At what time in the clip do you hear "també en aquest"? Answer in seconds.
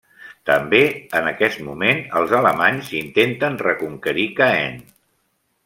0.49-1.59